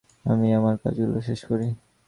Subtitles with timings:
[0.25, 1.67] আমি আমার কাজগুলো শেষ করি।